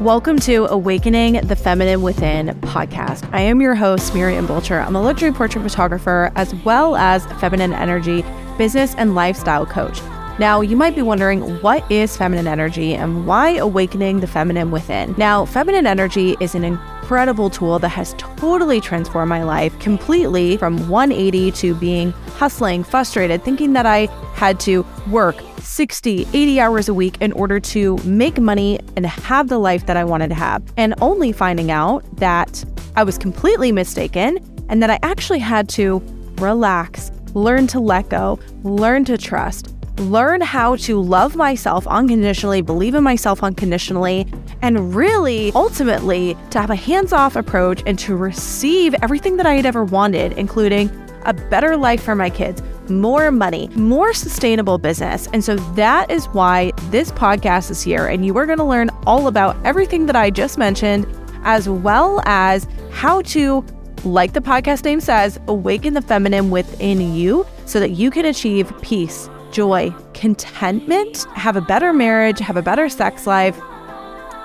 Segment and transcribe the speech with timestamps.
[0.00, 3.26] Welcome to Awakening the Feminine Within podcast.
[3.32, 4.78] I am your host, Miriam Bolcher.
[4.78, 8.22] I'm a luxury portrait photographer as well as feminine energy
[8.58, 10.02] business and lifestyle coach.
[10.38, 15.14] Now, you might be wondering what is feminine energy and why awakening the feminine within?
[15.16, 20.90] Now, feminine energy is an incredible tool that has totally transformed my life completely from
[20.90, 25.36] 180 to being hustling, frustrated, thinking that I had to work
[25.66, 29.96] 60, 80 hours a week in order to make money and have the life that
[29.96, 30.62] I wanted to have.
[30.76, 32.64] And only finding out that
[32.94, 36.02] I was completely mistaken and that I actually had to
[36.38, 42.94] relax, learn to let go, learn to trust, learn how to love myself unconditionally, believe
[42.94, 44.26] in myself unconditionally,
[44.62, 49.54] and really ultimately to have a hands off approach and to receive everything that I
[49.54, 50.90] had ever wanted, including
[51.24, 55.28] a better life for my kids, more money, more sustainable business.
[55.32, 58.06] And so that is why this podcast is here.
[58.06, 61.06] And you are going to learn all about everything that I just mentioned,
[61.44, 63.64] as well as how to,
[64.04, 68.72] like the podcast name says, awaken the feminine within you so that you can achieve
[68.82, 73.58] peace, joy, contentment, have a better marriage, have a better sex life,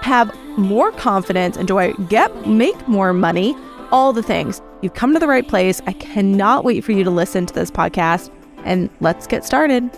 [0.02, 3.56] have more confidence, and enjoy, get, make more money,
[3.92, 4.62] all the things.
[4.82, 5.80] You've come to the right place.
[5.86, 8.32] I cannot wait for you to listen to this podcast
[8.66, 9.92] and let's get started.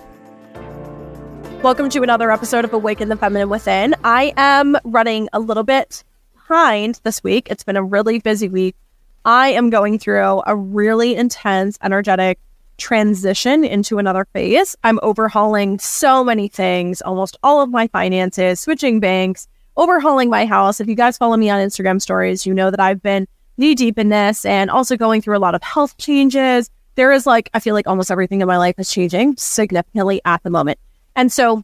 [1.61, 3.95] Welcome to another episode of Awaken the Feminine Within.
[4.03, 7.47] I am running a little bit behind this week.
[7.49, 8.75] It's been a really busy week.
[9.23, 12.37] I am going through a really intense, energetic
[12.77, 14.75] transition into another phase.
[14.83, 20.81] I'm overhauling so many things, almost all of my finances, switching banks, overhauling my house.
[20.81, 23.97] If you guys follow me on Instagram stories, you know that I've been knee deep
[23.97, 26.69] in this and also going through a lot of health changes.
[26.95, 30.43] There is like, I feel like almost everything in my life is changing significantly at
[30.43, 30.79] the moment.
[31.15, 31.63] And so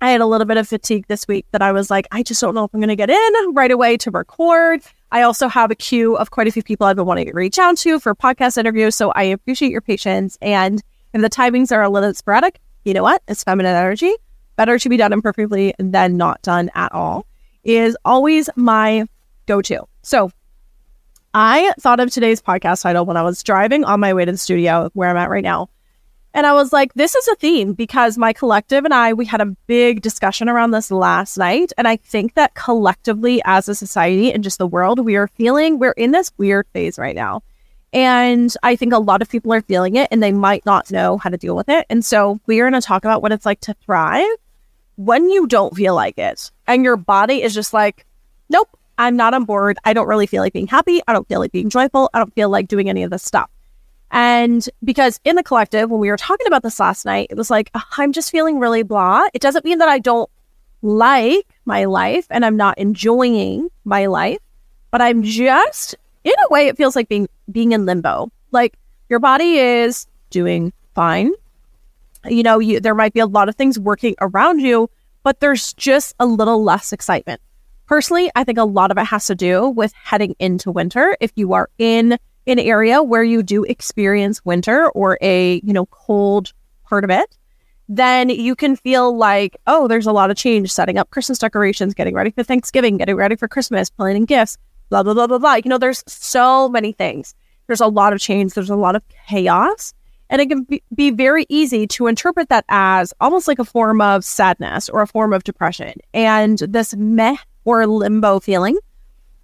[0.00, 2.40] I had a little bit of fatigue this week that I was like, I just
[2.40, 4.82] don't know if I'm going to get in right away to record.
[5.10, 7.58] I also have a queue of quite a few people I've been wanting to reach
[7.58, 8.96] out to for podcast interviews.
[8.96, 10.36] So I appreciate your patience.
[10.42, 10.82] And
[11.12, 13.22] if the timings are a little sporadic, you know what?
[13.28, 14.14] It's feminine energy.
[14.56, 17.26] Better to be done imperfectly than not done at all
[17.62, 19.06] is always my
[19.46, 19.84] go to.
[20.02, 20.30] So
[21.36, 24.38] I thought of today's podcast title when I was driving on my way to the
[24.38, 25.68] studio where I'm at right now.
[26.32, 29.40] And I was like, this is a theme because my collective and I, we had
[29.40, 31.72] a big discussion around this last night.
[31.76, 35.80] And I think that collectively as a society and just the world, we are feeling,
[35.80, 37.42] we're in this weird phase right now.
[37.92, 41.18] And I think a lot of people are feeling it and they might not know
[41.18, 41.84] how to deal with it.
[41.90, 44.24] And so we are going to talk about what it's like to thrive
[44.96, 48.06] when you don't feel like it and your body is just like,
[48.48, 48.68] nope,
[48.98, 49.78] I'm not on board.
[49.84, 51.00] I don't really feel like being happy.
[51.06, 52.10] I don't feel like being joyful.
[52.14, 53.50] I don't feel like doing any of this stuff.
[54.10, 57.50] And because in the collective, when we were talking about this last night, it was
[57.50, 59.24] like, I'm just feeling really blah.
[59.34, 60.30] It doesn't mean that I don't
[60.82, 64.38] like my life and I'm not enjoying my life,
[64.90, 68.30] but I'm just, in a way, it feels like being being in limbo.
[68.52, 68.78] Like
[69.08, 71.32] your body is doing fine.
[72.26, 74.88] You know, you, there might be a lot of things working around you,
[75.24, 77.40] but there's just a little less excitement.
[77.86, 81.16] Personally, I think a lot of it has to do with heading into winter.
[81.20, 85.86] If you are in an area where you do experience winter or a, you know,
[85.86, 86.52] cold
[86.84, 87.36] part of it,
[87.88, 91.94] then you can feel like, oh, there's a lot of change setting up Christmas decorations,
[91.94, 94.56] getting ready for Thanksgiving, getting ready for Christmas, planning gifts,
[94.88, 95.54] blah, blah, blah, blah, blah.
[95.54, 97.34] You know, there's so many things.
[97.66, 99.92] There's a lot of change, there's a lot of chaos.
[100.30, 104.24] And it can be, very easy to interpret that as almost like a form of
[104.24, 105.92] sadness or a form of depression.
[106.14, 108.78] And this meh or limbo feeling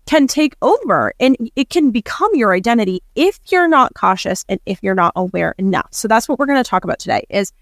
[0.06, 4.82] can take over and it can become your identity if you're not cautious and if
[4.82, 5.88] you're not aware enough.
[5.92, 7.53] So that's what we're going to talk about today is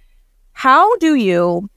[0.52, 1.68] how do you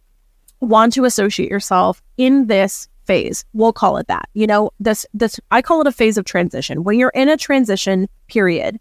[0.62, 3.44] want to associate yourself in this phase?
[3.54, 4.30] We'll call it that.
[4.34, 6.84] You know, this this I call it a phase of transition.
[6.84, 8.80] When you're in a transition period,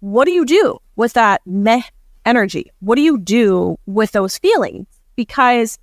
[0.00, 1.82] what do you do with that meh
[2.26, 2.70] energy?
[2.80, 4.86] What do you do with those feelings?
[5.16, 5.78] Because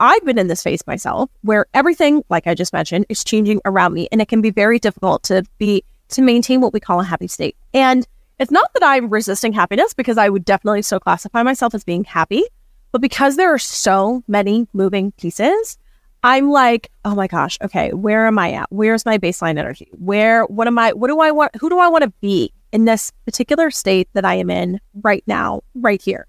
[0.00, 3.92] I've been in this phase myself where everything, like I just mentioned, is changing around
[3.92, 4.08] me.
[4.10, 7.28] And it can be very difficult to be, to maintain what we call a happy
[7.28, 7.56] state.
[7.74, 8.08] And
[8.38, 12.04] it's not that I'm resisting happiness because I would definitely so classify myself as being
[12.04, 12.42] happy,
[12.90, 15.76] but because there are so many moving pieces,
[16.22, 18.66] I'm like, oh my gosh, okay, where am I at?
[18.70, 19.88] Where's my baseline energy?
[19.92, 22.86] Where, what am I, what do I want, who do I want to be in
[22.86, 26.26] this particular state that I am in right now, right here?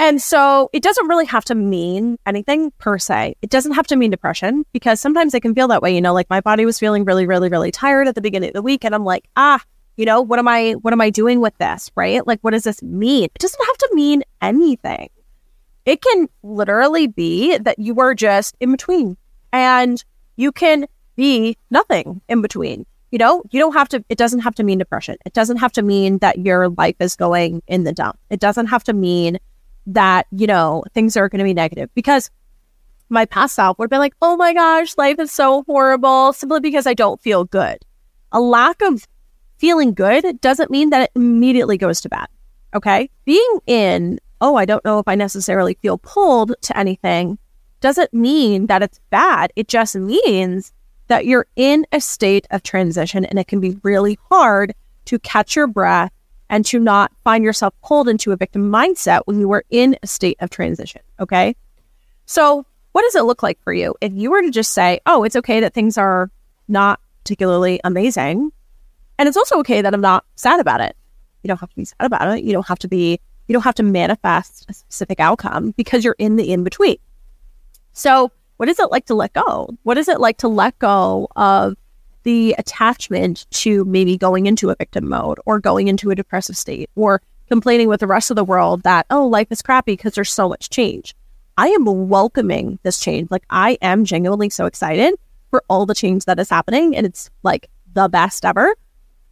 [0.00, 3.34] And so it doesn't really have to mean anything per se.
[3.42, 5.94] It doesn't have to mean depression because sometimes it can feel that way.
[5.94, 8.54] You know, like my body was feeling really, really, really tired at the beginning of
[8.54, 8.84] the week.
[8.84, 9.60] And I'm like, ah,
[9.96, 11.90] you know, what am I, what am I doing with this?
[11.96, 12.24] Right?
[12.24, 13.24] Like, what does this mean?
[13.24, 15.08] It doesn't have to mean anything.
[15.84, 19.16] It can literally be that you are just in between
[19.52, 20.04] and
[20.38, 20.86] You can
[21.16, 22.86] be nothing in between.
[23.10, 25.16] You know, you don't have to, it doesn't have to mean depression.
[25.26, 28.20] It doesn't have to mean that your life is going in the dump.
[28.30, 29.38] It doesn't have to mean
[29.88, 32.30] that, you know, things are going to be negative because
[33.08, 36.60] my past self would have been like, oh my gosh, life is so horrible simply
[36.60, 37.78] because I don't feel good.
[38.32, 39.06] A lack of
[39.56, 42.28] feeling good doesn't mean that it immediately goes to bad.
[42.74, 43.08] Okay.
[43.24, 47.38] Being in, oh, I don't know if I necessarily feel pulled to anything
[47.80, 49.52] doesn't mean that it's bad.
[49.56, 50.72] It just means
[51.06, 54.74] that you're in a state of transition and it can be really hard
[55.06, 56.12] to catch your breath
[56.50, 60.06] and to not find yourself pulled into a victim mindset when you are in a
[60.06, 61.02] state of transition.
[61.20, 61.54] Okay.
[62.26, 65.24] So, what does it look like for you if you were to just say, oh,
[65.24, 66.30] it's okay that things are
[66.66, 68.50] not particularly amazing?
[69.18, 70.96] And it's also okay that I'm not sad about it.
[71.42, 72.44] You don't have to be sad about it.
[72.44, 76.16] You don't have to be, you don't have to manifest a specific outcome because you're
[76.18, 76.96] in the in between.
[77.92, 79.76] So, what is it like to let go?
[79.84, 81.76] What is it like to let go of
[82.28, 86.90] the attachment to maybe going into a victim mode or going into a depressive state
[86.94, 90.30] or complaining with the rest of the world that, oh, life is crappy because there's
[90.30, 91.14] so much change?
[91.56, 93.30] I am welcoming this change.
[93.30, 95.14] Like, I am genuinely so excited
[95.48, 96.94] for all the change that is happening.
[96.94, 98.74] And it's like the best ever.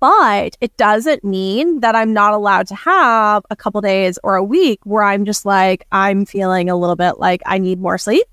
[0.00, 4.43] But it doesn't mean that I'm not allowed to have a couple days or a
[4.43, 8.25] week where I'm just like, I'm feeling a little bit like I need more sleep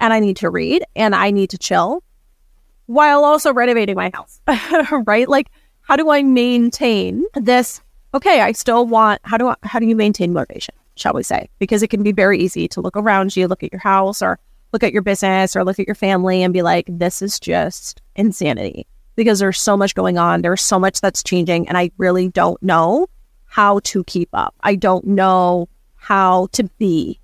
[0.00, 2.02] and I need to read and I need to chill
[2.88, 4.40] while also renovating my house,
[5.06, 5.28] right?
[5.28, 5.50] Like,
[5.82, 7.82] how do I maintain this?
[8.14, 11.50] Okay, I still want, how do I, how do you maintain motivation, shall we say?
[11.58, 14.38] Because it can be very easy to look around you, look at your house or
[14.72, 18.00] look at your business or look at your family and be like, this is just
[18.16, 18.86] insanity
[19.16, 20.40] because there's so much going on.
[20.40, 21.68] There's so much that's changing.
[21.68, 23.06] And I really don't know
[23.44, 24.54] how to keep up.
[24.62, 27.20] I don't know how to be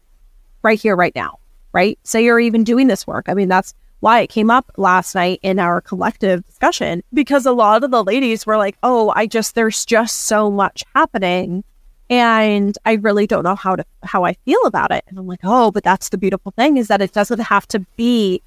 [0.63, 1.39] right here, right now,
[1.73, 1.99] right?
[2.03, 3.31] Say you're even doing this work.
[3.31, 3.73] I mean, that's
[4.05, 8.05] why it came up last night in our collective discussion because a lot of the
[8.05, 11.65] ladies were like, oh, I just, there's just so much happening.
[12.11, 15.05] And I really don't know how to, how I feel about it.
[15.09, 17.79] And I'm like, oh, but that's the beautiful thing is that it doesn't have to
[17.97, 18.43] be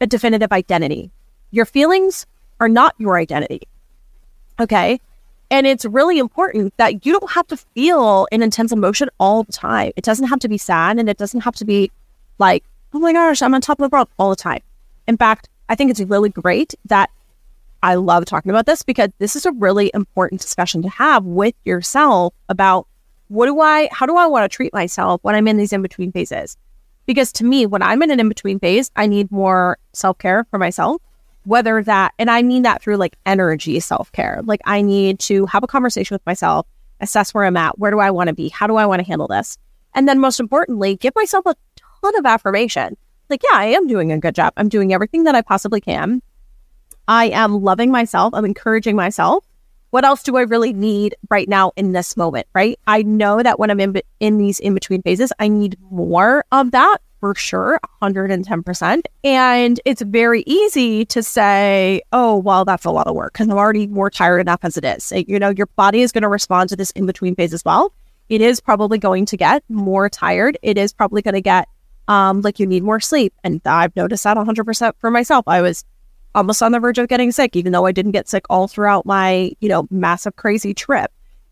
[0.00, 1.12] a definitive identity.
[1.52, 2.26] Your feelings
[2.58, 3.62] are not your identity.
[4.58, 5.00] Okay.
[5.52, 9.52] And it's really important that you don't have to feel an intense emotion all the
[9.52, 9.92] time.
[9.94, 11.92] It doesn't have to be sad and it doesn't have to be
[12.40, 14.62] like, oh my gosh, I'm on top of the world all the time.
[15.06, 17.10] In fact, I think it's really great that
[17.82, 21.54] I love talking about this because this is a really important discussion to have with
[21.64, 22.86] yourself about
[23.28, 25.82] what do I, how do I want to treat myself when I'm in these in
[25.82, 26.56] between phases?
[27.06, 30.46] Because to me, when I'm in an in between phase, I need more self care
[30.50, 31.00] for myself
[31.46, 34.40] whether that, and I mean that through like energy self care.
[34.44, 36.66] Like I need to have a conversation with myself,
[37.00, 39.06] assess where I'm at, where do I want to be, how do I want to
[39.06, 39.56] handle this?
[39.94, 41.54] And then most importantly, give myself a
[42.02, 42.96] ton of affirmation.
[43.28, 44.52] Like, yeah, I am doing a good job.
[44.56, 46.22] I'm doing everything that I possibly can.
[47.08, 48.34] I am loving myself.
[48.34, 49.44] I'm encouraging myself.
[49.90, 52.46] What else do I really need right now in this moment?
[52.54, 52.78] Right.
[52.86, 56.72] I know that when I'm in, in these in between phases, I need more of
[56.72, 59.02] that for sure, 110%.
[59.24, 63.56] And it's very easy to say, oh, well, that's a lot of work because I'm
[63.56, 65.12] already more tired enough as it is.
[65.26, 67.92] You know, your body is going to respond to this in between phase as well.
[68.28, 70.58] It is probably going to get more tired.
[70.62, 71.68] It is probably going to get
[72.08, 73.34] um, like you need more sleep.
[73.44, 75.46] And I've noticed that 100% for myself.
[75.46, 75.84] I was
[76.34, 79.06] almost on the verge of getting sick, even though I didn't get sick all throughout
[79.06, 81.10] my, you know, massive, crazy trip.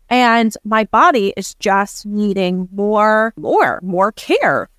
[0.09, 4.69] And my body is just needing more, more, more care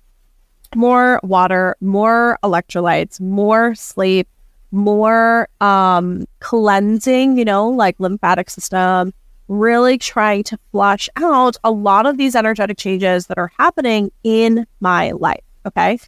[0.75, 4.27] more water, more electrolytes, more sleep,
[4.71, 9.13] more um, cleansing, you know, like lymphatic system,
[9.47, 14.65] really trying to flush out a lot of these energetic changes that are happening in
[14.79, 15.43] my life.
[15.67, 15.99] Okay.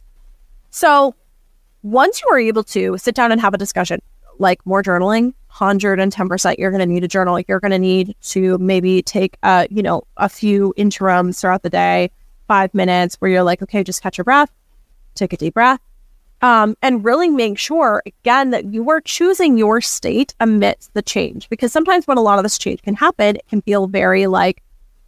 [0.70, 1.14] So
[1.82, 4.00] once you are able to sit down and have a discussion,
[4.38, 7.40] like more journaling, 110% you're going to need a journal.
[7.46, 11.70] You're going to need to maybe take, uh, you know, a few interims throughout the
[11.70, 12.10] day
[12.48, 14.50] five minutes where you're like, okay, just catch your breath,
[15.14, 15.80] take a deep breath,
[16.42, 21.48] um, and really make sure, again, that you are choosing your state amidst the change.
[21.48, 24.62] Because sometimes when a lot of this change can happen, it can feel very like,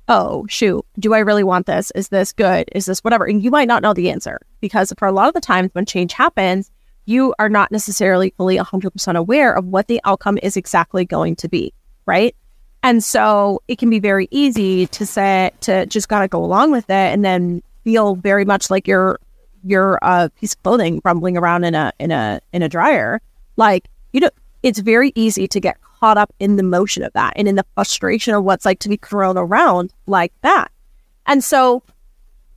[0.08, 1.90] oh, shoot, do I really want this?
[1.94, 2.68] Is this good?
[2.72, 3.24] Is this whatever?
[3.24, 5.86] And you might not know the answer because for a lot of the times when
[5.86, 6.70] change happens,
[7.04, 11.48] you are not necessarily fully 100% aware of what the outcome is exactly going to
[11.48, 11.72] be,
[12.06, 12.34] right?
[12.82, 16.90] And so it can be very easy to say, to just gotta go along with
[16.90, 19.18] it and then feel very much like you're,
[19.64, 23.20] you're a piece of clothing rumbling around in a, in a, in a dryer.
[23.56, 24.30] Like, you know,
[24.62, 27.64] it's very easy to get caught up in the motion of that and in the
[27.76, 30.72] frustration of what's like to be thrown around like that.
[31.26, 31.84] And so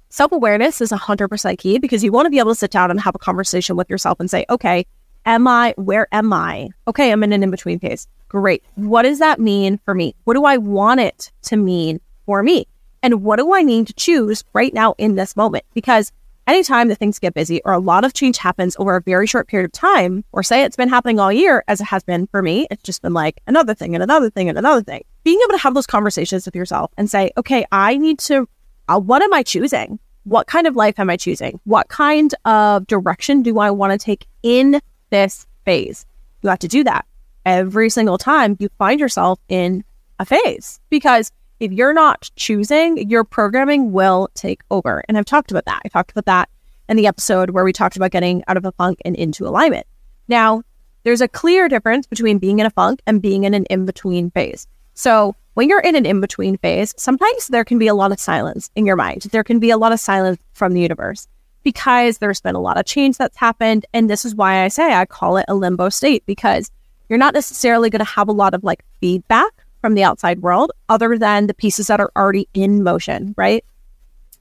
[0.09, 2.99] self awareness is 100% key because you want to be able to sit down and
[2.99, 4.87] have a conversation with yourself and say, okay,
[5.27, 5.75] am I?
[5.77, 6.69] Where am I?
[6.87, 8.07] Okay, I'm in an in between phase.
[8.29, 8.63] Great.
[8.73, 10.15] What does that mean for me?
[10.23, 12.65] What do I want it to mean for me?
[13.03, 15.65] And what do I need to choose right now in this moment?
[15.75, 16.11] Because
[16.47, 19.47] anytime that things get busy or a lot of change happens over a very short
[19.47, 22.41] period of time, or say it's been happening all year, as it has been for
[22.41, 25.03] me, it's just been like another thing and another thing and another thing.
[25.23, 28.47] Being able to have those conversations with yourself and say, okay, I need to,
[28.87, 29.99] uh, what am I choosing?
[30.23, 31.59] What kind of life am I choosing?
[31.65, 36.05] What kind of direction do I want to take in this phase?
[36.41, 37.05] You have to do that
[37.45, 39.83] every single time you find yourself in
[40.19, 45.03] a phase because if you're not choosing, your programming will take over.
[45.07, 45.81] And I've talked about that.
[45.85, 46.49] I talked about that
[46.89, 49.87] in the episode where we talked about getting out of a funk and into alignment.
[50.27, 50.63] Now,
[51.03, 54.31] there's a clear difference between being in a funk and being in an in between
[54.31, 54.67] phase.
[54.93, 58.19] So, when you're in an in between phase, sometimes there can be a lot of
[58.19, 59.21] silence in your mind.
[59.31, 61.29] There can be a lot of silence from the universe
[61.63, 63.85] because there's been a lot of change that's happened.
[63.93, 66.69] And this is why I say I call it a limbo state because
[67.07, 69.54] you're not necessarily going to have a lot of like feedback
[69.85, 73.63] from the outside world other than the pieces that are already in motion, right?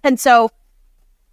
[0.02, 0.48] And so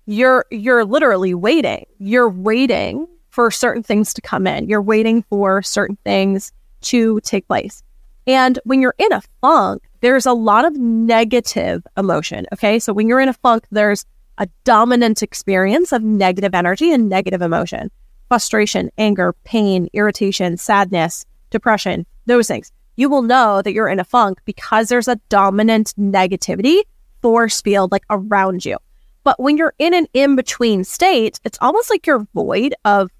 [0.05, 1.85] you're you're literally waiting.
[1.97, 4.67] You're waiting for certain things to come in.
[4.67, 6.51] You're waiting for certain things
[6.81, 7.83] to take place.
[8.27, 12.47] And when you're in a funk, there's a lot of negative emotion.
[12.51, 12.79] Okay.
[12.79, 14.05] So when you're in a funk, there's
[14.39, 17.89] a dominant experience of negative energy and negative emotion
[18.27, 24.03] frustration, anger, pain, irritation, sadness, depression, those things you will know that you're in a
[24.03, 26.81] funk because there's a dominant negativity
[27.21, 28.77] force field like around you.
[29.23, 33.11] But when you're in an in between state, it's almost like you're void of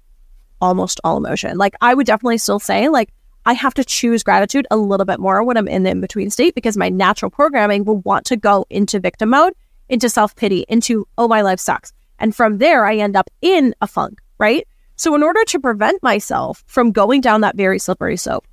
[0.60, 1.58] almost all emotion.
[1.58, 3.12] Like I would definitely still say, like,
[3.44, 6.30] I have to choose gratitude a little bit more when I'm in the in between
[6.30, 9.52] state because my natural programming will want to go into victim mode,
[9.88, 11.92] into self pity, into, oh, my life sucks.
[12.20, 14.66] And from there, I end up in a funk, right?
[14.94, 18.46] So, in order to prevent myself from going down that very slippery slope,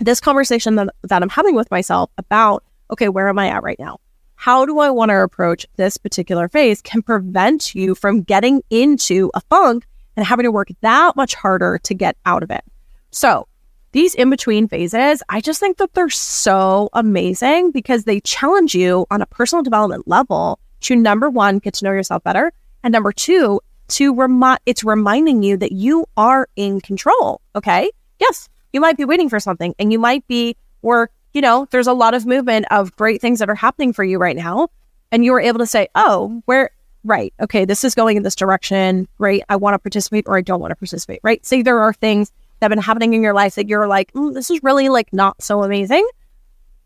[0.00, 3.78] this conversation that, that I'm having with myself about, okay, where am I at right
[3.78, 3.98] now?
[4.34, 9.30] How do I want to approach this particular phase can prevent you from getting into
[9.34, 9.84] a funk
[10.20, 12.62] and having to work that much harder to get out of it.
[13.10, 13.46] So,
[13.92, 19.06] these in between phases, I just think that they're so amazing because they challenge you
[19.10, 22.52] on a personal development level to number one, get to know yourself better.
[22.84, 27.40] And number two, to remind, it's reminding you that you are in control.
[27.56, 27.90] Okay.
[28.20, 31.86] Yes, you might be waiting for something and you might be, or, you know, there's
[31.86, 34.68] a lot of movement of great things that are happening for you right now.
[35.12, 36.70] And you were able to say, oh, where,
[37.04, 39.08] right, okay, this is going in this direction.
[39.18, 39.42] Great.
[39.48, 41.44] I want to participate or I don't want to participate, right?
[41.44, 44.34] Say there are things that have been happening in your life that you're like, mm,
[44.34, 46.06] this is really like not so amazing.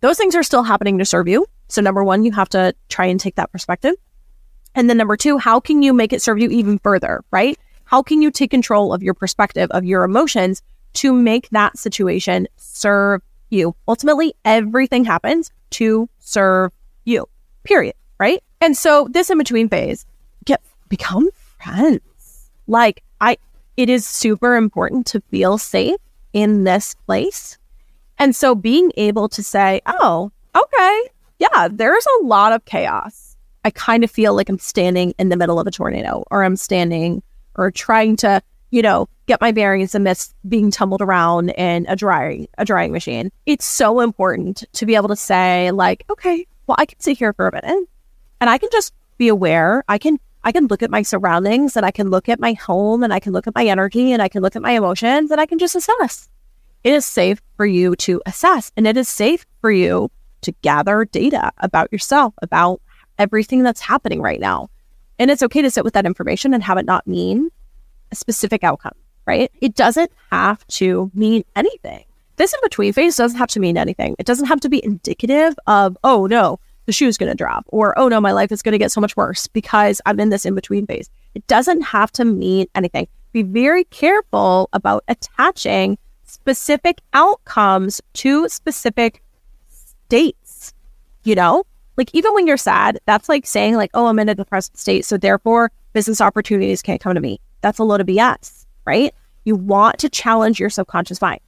[0.01, 1.47] Those things are still happening to serve you.
[1.69, 3.95] So, number one, you have to try and take that perspective.
[4.75, 7.59] And then number two, how can you make it serve you even further, right?
[7.85, 10.63] How can you take control of your perspective, of your emotions
[10.95, 13.75] to make that situation serve you.
[13.87, 16.73] Ultimately, everything happens to serve
[17.05, 17.29] you,
[17.65, 17.95] period.
[18.19, 18.43] Right.
[18.61, 20.07] And so this in between phase,
[20.45, 22.51] get become friends.
[22.67, 23.37] Like I,
[23.77, 25.97] it is super important to feel safe
[26.33, 27.59] in this place.
[28.19, 31.09] And so being able to say, oh, okay,
[31.39, 33.37] yeah, there's a lot of chaos.
[33.65, 36.57] I kind of feel like I'm standing in the middle of a tornado or I'm
[36.57, 37.23] standing
[37.57, 38.43] or trying to
[38.75, 43.31] you know, get my bearings amidst being tumbled around in a drying a drying machine.
[43.47, 47.33] It's so important to be able to say, like, okay, well, I can sit here
[47.33, 47.89] for a minute
[48.41, 49.85] and I can just be aware.
[49.87, 53.05] I can I can look at my surroundings and I can look at my home
[53.05, 55.41] and I can look at my energy and I can look at my emotions and
[55.41, 56.29] I can just assess.
[56.83, 61.05] It is safe for you to assess and it is safe for you to gather
[61.05, 62.83] data about yourself, about
[63.21, 64.69] everything that's happening right now.
[65.21, 67.51] And it's okay to sit with that information and have it not mean
[68.15, 68.95] a specific outcome,
[69.27, 69.51] right?
[69.61, 72.05] It doesn't have to mean anything.
[72.37, 74.17] This in between phase doesn't have to mean anything.
[74.19, 77.99] It doesn't have to be indicative of, oh no, the shoe's going to drop, or
[77.99, 80.45] oh no, my life is going to get so much worse because I'm in this
[80.45, 81.11] in between phase.
[81.35, 83.09] It doesn't have to mean anything.
[83.33, 89.23] Be very careful about attaching specific outcomes to specific
[89.69, 90.73] states.
[91.25, 91.65] You know,
[91.97, 95.05] like even when you're sad, that's like saying, like, oh, I'm in a depressed state.
[95.05, 97.41] So therefore, business opportunities can't come to me.
[97.65, 99.15] That's a load of BS, right?
[99.47, 101.41] You want to challenge your subconscious mind.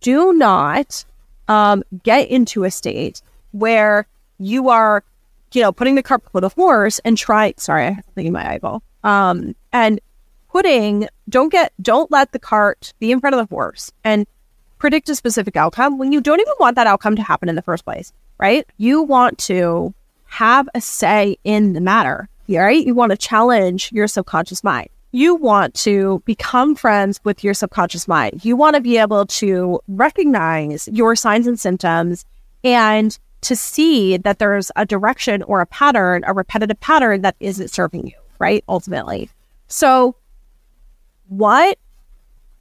[0.00, 1.04] Do not
[1.46, 4.08] um, get into a state where
[4.40, 5.04] you are,
[5.52, 7.54] you know, putting the cart before the horse and try.
[7.58, 8.82] Sorry, I'm in my eyeball.
[9.04, 10.00] Um, and
[10.50, 14.26] putting, don't get, don't let the cart be in front of the horse and
[14.78, 17.62] predict a specific outcome when you don't even want that outcome to happen in the
[17.62, 18.66] first place, right?
[18.78, 22.84] You want to have a say in the matter, right?
[22.84, 24.88] You want to challenge your subconscious mind.
[25.12, 28.44] You want to become friends with your subconscious mind.
[28.44, 32.24] You want to be able to recognize your signs and symptoms
[32.64, 37.68] and to see that there's a direction or a pattern, a repetitive pattern that isn't
[37.68, 38.64] serving you, right?
[38.68, 39.28] Ultimately.
[39.68, 40.16] So,
[41.28, 41.78] what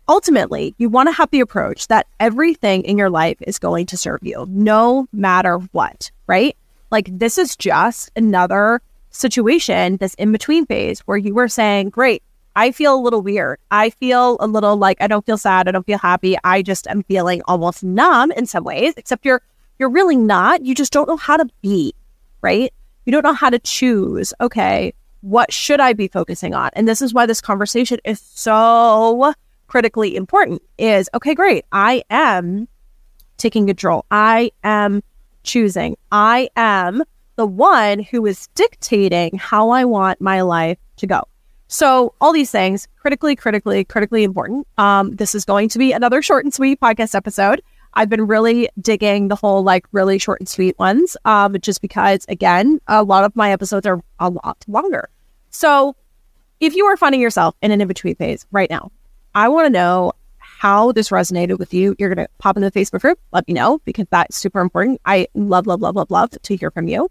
[0.10, 3.98] ultimately you want to have the approach that everything in your life is going to
[3.98, 6.58] serve you no matter what, right?
[6.90, 8.82] Like, this is just another
[9.12, 12.24] situation, this in between phase where you were saying, Great,
[12.56, 13.60] I feel a little weird.
[13.72, 15.68] I feel a little like I don't feel sad.
[15.68, 16.38] I don't feel happy.
[16.44, 19.42] I just am feeling almost numb in some ways, except you're
[19.80, 20.66] you're really not.
[20.66, 21.94] You just don't know how to be,
[22.42, 22.74] right?
[23.06, 24.34] You don't know how to choose.
[24.42, 26.70] Okay, what should I be focusing on?
[26.74, 29.34] And this is why this conversation is so
[29.68, 31.66] critically important is okay, great.
[31.72, 32.68] I am
[33.38, 34.06] taking control.
[34.12, 35.02] I am
[35.44, 35.98] choosing.
[36.12, 37.04] I am
[37.38, 41.24] the one who is dictating how I want my life to go.
[41.72, 44.68] So all these things, critically, critically, critically important.
[44.78, 47.62] Um, this is going to be another short and sweet podcast episode.
[47.94, 52.26] I've been really digging the whole like really short and sweet ones, um, just because
[52.28, 55.08] again, a lot of my episodes are a lot longer.
[55.50, 55.96] So
[56.60, 58.92] if you are finding yourself in an in between phase right now,
[59.34, 61.96] I want to know how this resonated with you.
[61.98, 65.00] You're going to pop into the Facebook group, let me know because that's super important.
[65.06, 67.10] I love, love, love, love, love to hear from you.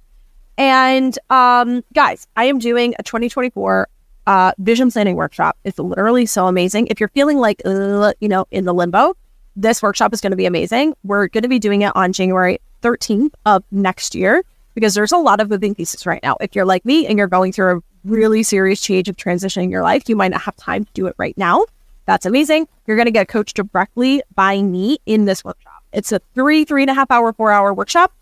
[0.58, 3.88] And um, guys, I am doing a 2024
[4.26, 5.56] uh, vision planning workshop.
[5.64, 6.88] It's literally so amazing.
[6.88, 9.16] If you're feeling like, uh, you know, in the limbo,
[9.56, 10.94] this workshop is going to be amazing.
[11.04, 14.42] We're going to be doing it on January 13th of next year
[14.74, 16.36] because there's a lot of moving pieces right now.
[16.40, 19.82] If you're like me and you're going through a really serious change of transitioning your
[19.82, 21.64] life, you might not have time to do it right now.
[22.06, 22.68] That's amazing.
[22.86, 25.84] You're going to get coached directly by me in this workshop.
[25.92, 28.12] It's a three, three and a half hour, four hour workshop.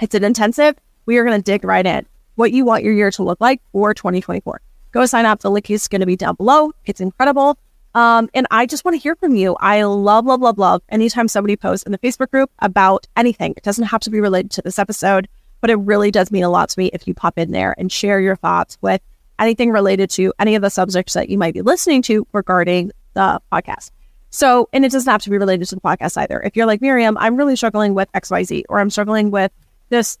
[0.00, 0.76] It's an intensive.
[1.06, 3.60] We are going to dig right in what you want your year to look like
[3.72, 4.60] for 2024
[4.92, 5.40] go sign up.
[5.40, 6.72] The link is going to be down below.
[6.84, 7.58] It's incredible.
[7.94, 9.56] Um, and I just want to hear from you.
[9.60, 13.52] I love, love, love, love anytime somebody posts in the Facebook group about anything.
[13.56, 15.28] It doesn't have to be related to this episode,
[15.60, 17.92] but it really does mean a lot to me if you pop in there and
[17.92, 19.02] share your thoughts with
[19.38, 23.40] anything related to any of the subjects that you might be listening to regarding the
[23.52, 23.90] podcast.
[24.30, 26.40] So, and it doesn't have to be related to the podcast either.
[26.40, 29.52] If you're like Miriam, I'm really struggling with XYZ or I'm struggling with
[29.90, 30.18] this,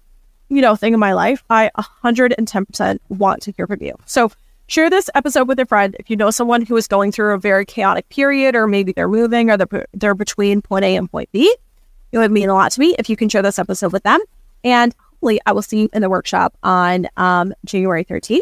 [0.50, 3.94] you know, thing in my life, I 110% want to hear from you.
[4.04, 4.30] So
[4.72, 7.38] Share this episode with a friend if you know someone who is going through a
[7.38, 11.30] very chaotic period, or maybe they're moving or they're, they're between point A and point
[11.30, 11.54] B.
[12.10, 14.18] It would mean a lot to me if you can share this episode with them.
[14.64, 18.40] And hopefully, I will see you in the workshop on um, January 13th.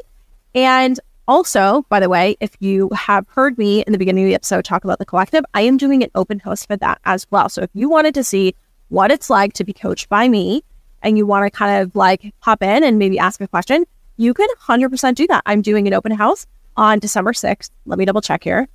[0.55, 4.37] And also, by the way, if you have heard me in the beginning of the
[4.37, 7.49] episode talk about the collective, I am doing an open house for that as well.
[7.49, 8.55] So if you wanted to see
[8.89, 10.63] what it's like to be coached by me
[11.03, 13.85] and you want to kind of like pop in and maybe ask a question,
[14.21, 15.43] you can 100% do that.
[15.47, 17.71] I'm doing an open house on December 6th.
[17.87, 18.69] Let me double check here.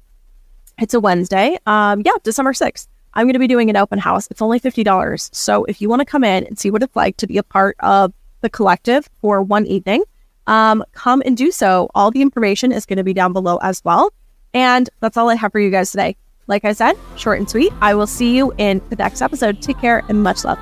[0.80, 1.60] It's a Wednesday.
[1.68, 2.88] Um, yeah, December 6th.
[3.14, 4.28] I'm going to be doing an open house.
[4.32, 5.34] It's only $50.
[5.34, 7.44] So if you want to come in and see what it's like to be a
[7.44, 10.04] part of the collective for one evening,
[10.48, 11.92] um, come and do so.
[11.94, 14.12] All the information is going to be down below as well.
[14.56, 16.18] And that's all I have for you guys today.
[16.48, 17.72] Like I said, short and sweet.
[17.82, 19.62] I will see you in the next episode.
[19.62, 20.60] Take care and much love.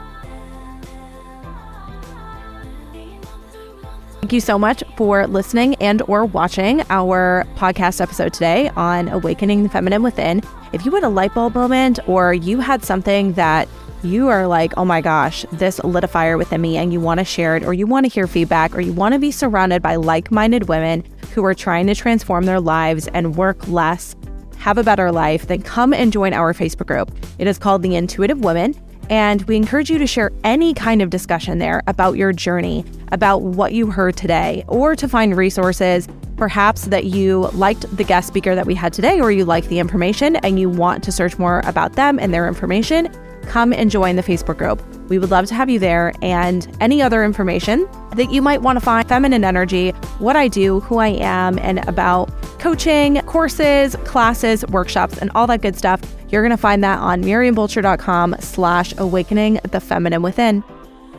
[4.24, 9.64] Thank you so much for listening and or watching our podcast episode today on awakening
[9.64, 10.42] the feminine within.
[10.72, 13.68] If you had a light bulb moment or you had something that
[14.02, 17.18] you are like, oh my gosh, this lit a fire within me and you want
[17.18, 19.82] to share it or you want to hear feedback or you want to be surrounded
[19.82, 24.16] by like-minded women who are trying to transform their lives and work less,
[24.56, 27.12] have a better life, then come and join our Facebook group.
[27.40, 28.74] It is called The Intuitive Women.
[29.10, 33.42] And we encourage you to share any kind of discussion there about your journey, about
[33.42, 38.56] what you heard today, or to find resources, perhaps that you liked the guest speaker
[38.56, 41.62] that we had today, or you like the information and you want to search more
[41.66, 43.10] about them and their information.
[43.44, 44.82] Come and join the Facebook group.
[45.10, 48.78] We would love to have you there and any other information that you might want
[48.78, 54.66] to find feminine energy, what I do, who I am, and about coaching, courses, classes,
[54.68, 56.02] workshops, and all that good stuff
[56.34, 60.64] you're going to find that on miriambulcher.com slash awakening the feminine within.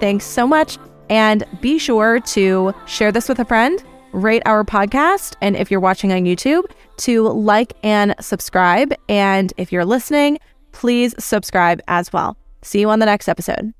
[0.00, 0.77] Thanks so much.
[1.09, 3.81] And be sure to share this with a friend,
[4.12, 5.37] rate our podcast.
[5.40, 6.64] And if you're watching on YouTube,
[6.96, 8.92] to like and subscribe.
[9.09, 10.38] And if you're listening,
[10.72, 12.37] please subscribe as well.
[12.62, 13.72] See you on the next episode.